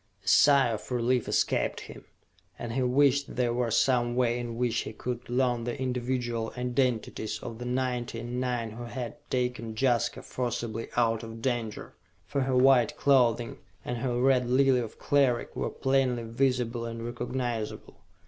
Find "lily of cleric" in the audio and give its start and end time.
14.49-15.55